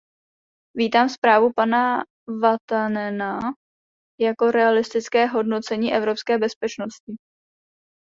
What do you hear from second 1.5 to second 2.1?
pana